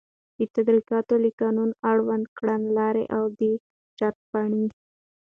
[0.37, 3.41] د تدارکاتو له قانون، اړوند کړنلاري او د
[3.95, 4.65] شرطپاڼي